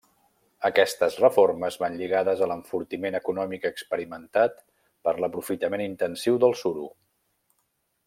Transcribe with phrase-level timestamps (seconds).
[0.69, 4.59] Aquestes reformes van lligades a l'enfortiment econòmic experimentat
[5.09, 6.93] per l'aprofitament intensiu del suro.